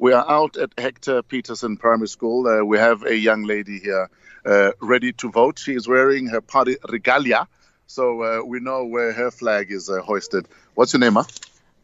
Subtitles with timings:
[0.00, 2.46] We are out at Hector Pieterson Primary School.
[2.46, 4.08] Uh, we have a young lady here
[4.46, 5.58] uh, ready to vote.
[5.58, 7.48] She is wearing her party regalia,
[7.88, 10.46] so uh, we know where her flag is uh, hoisted.
[10.74, 11.24] What's your name, ma?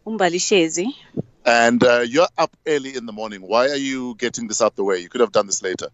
[0.07, 0.95] Umbali Shezi.
[1.45, 3.43] And uh, you're up early in the morning.
[3.43, 4.99] Why are you getting this out the way?
[4.99, 5.89] You could have done this later.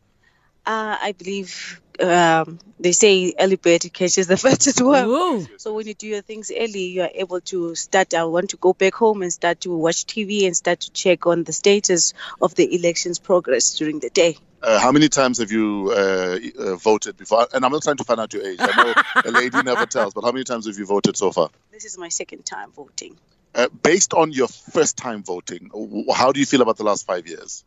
[0.70, 5.08] Uh, I believe um, they say early bird catches the first worm.
[5.08, 5.46] Whoa.
[5.56, 8.14] So when you do your things early, you are able to start.
[8.14, 11.26] I want to go back home and start to watch TV and start to check
[11.26, 14.36] on the status of the elections progress during the day.
[14.62, 17.48] Uh, how many times have you uh, uh, voted before?
[17.52, 18.60] And I'm not trying to find out your age.
[18.60, 18.94] I know
[19.26, 21.50] a lady never tells, but how many times have you voted so far?
[21.72, 23.16] This is my second time voting.
[23.56, 25.70] Uh, based on your first time voting,
[26.14, 27.64] how do you feel about the last five years?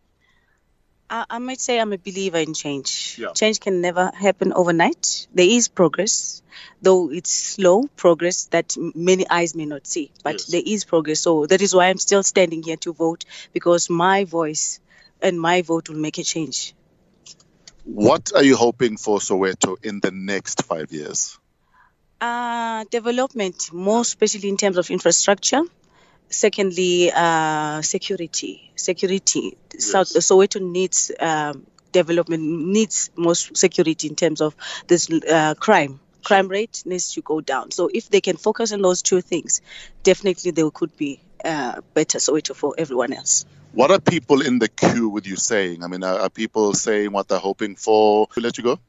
[1.14, 3.18] I, I might say I'm a believer in change.
[3.20, 3.34] Yeah.
[3.34, 5.28] Change can never happen overnight.
[5.34, 6.42] There is progress,
[6.82, 10.12] though it's slow progress that many eyes may not see.
[10.24, 10.46] But Yes.
[10.48, 11.22] there is progress.
[11.22, 14.80] So that is why I'm still standing here to vote because my voice
[15.22, 16.74] and my vote will make a change.
[17.84, 21.38] What are you hoping for Soweto in the next five years?
[22.20, 25.62] Uh, development, more especially in terms of infrastructure.
[26.30, 28.72] Secondly, uh, security.
[28.76, 29.58] Security.
[29.78, 34.56] South Soweto needs um, development, needs more security in terms of
[34.88, 36.00] this uh, crime.
[36.24, 37.72] Crime rate needs to go down.
[37.72, 39.62] So if they can focus on those two things,
[40.04, 43.46] definitely there could be uh, better Soweto for everyone else.
[43.74, 45.84] What are people in the queue with you saying?
[45.84, 48.28] I mean, are, are people saying what they're hoping for?
[48.36, 48.80] We'll let you go.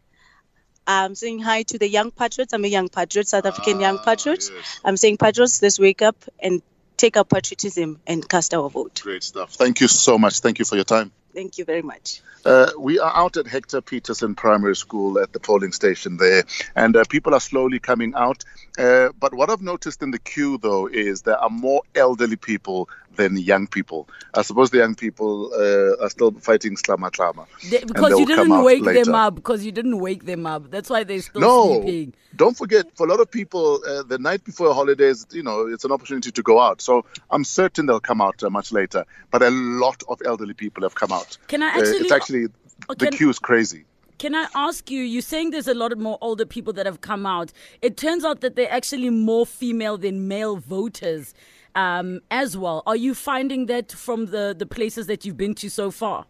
[0.86, 2.52] I'm saying hi to the young patriots.
[2.52, 4.44] I'm a young patriot, South African young Ah, patriot.
[4.54, 4.80] yes.
[4.84, 6.62] I'm saying patriots, let's wake up and
[6.96, 9.00] take our patriotism and cast our vote.
[9.02, 9.52] Great stuff.
[9.54, 10.40] Thank you so much.
[10.40, 11.12] Thank you for your time.
[11.34, 12.20] Thank you very much.
[12.44, 16.44] Uh, we are out at Hector Pieterson Primary School at the polling station there,
[16.76, 18.44] and uh, people are slowly coming out.
[18.78, 22.88] Uh, but what I've noticed in the queue, though, is there are more elderly people
[23.16, 24.08] than young people.
[24.34, 27.46] I suppose the young people uh, are still fighting slama slama.
[27.86, 29.04] Because you didn't wake later.
[29.04, 29.34] them up.
[29.34, 30.70] Because you didn't wake them up.
[30.70, 32.14] That's why they're still No, sleeping.
[32.36, 35.84] don't forget, for a lot of people, uh, the night before holidays, you know, it's
[35.84, 36.80] an opportunity to go out.
[36.80, 39.04] So I'm certain they'll come out uh, much later.
[39.30, 41.38] But a lot of elderly people have come out.
[41.48, 41.96] Can I Uh, actually?
[41.98, 42.46] it's actually,
[42.88, 43.84] the can- queue is crazy.
[44.18, 45.02] Can I ask you?
[45.02, 47.52] You're saying there's a lot of more older people that have come out.
[47.82, 51.34] It turns out that they're actually more female than male voters
[51.74, 52.82] um, as well.
[52.86, 56.26] Are you finding that from the, the places that you've been to so far?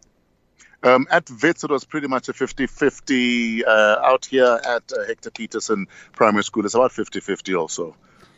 [0.83, 3.65] Um, at Wits, it was pretty much a 50 50.
[3.65, 3.69] Uh,
[4.03, 7.95] out here at uh, Hector Pieterson Primary School, it's about 50 50 also.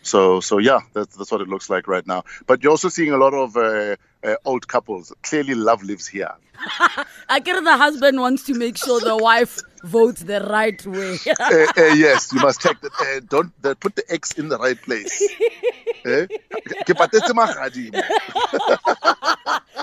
[0.08, 2.24] So, so yeah, that's, that's what it looks like right now.
[2.46, 5.14] But you're also seeing a lot of uh, uh, old couples.
[5.22, 6.32] Clearly, love lives here.
[7.30, 11.18] I get the husband wants to make sure the wife votes the right way.
[11.28, 12.92] uh, uh, yes, you must check that.
[13.00, 15.22] Uh, don't put the X in the right place.
[16.06, 16.26] Eh?
[16.86, 18.00] Ke patetse magadi mo.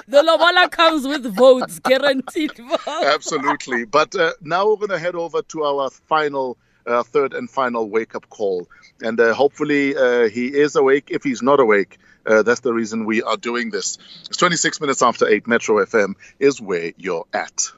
[0.08, 2.86] the lobola comes with votes, guaranteed votes.
[2.88, 3.84] Absolutely.
[3.84, 6.56] But uh, now we're going to head over to our final,
[7.04, 8.68] third and final wake up call.
[9.00, 11.08] And uh, hopefully uh, he is awake.
[11.10, 13.98] If he's not awake, uh, that's the reason we are doing this.
[14.28, 15.46] It's 26 minutes after 8.
[15.46, 17.74] Metro FM is where you're at.